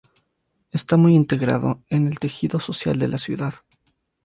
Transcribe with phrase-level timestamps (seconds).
[0.71, 3.53] Está muy integrado en el tejido social de la ciudad.